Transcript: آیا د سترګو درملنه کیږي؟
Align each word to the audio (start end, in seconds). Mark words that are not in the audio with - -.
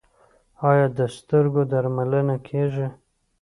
آیا 0.69 0.87
د 0.97 0.99
سترګو 1.17 1.61
درملنه 1.71 2.35
کیږي؟ 2.47 2.87